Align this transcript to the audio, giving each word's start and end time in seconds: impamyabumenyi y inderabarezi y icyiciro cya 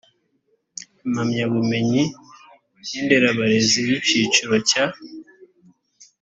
impamyabumenyi 1.05 2.03
y 2.89 2.93
inderabarezi 2.99 3.79
y 3.89 3.91
icyiciro 3.99 4.55
cya 4.69 4.85